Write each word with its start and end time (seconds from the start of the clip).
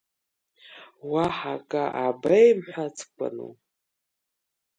Уаҳа 1.11 1.53
акы 1.59 1.83
аабеимҳәацкәану? 2.01 3.51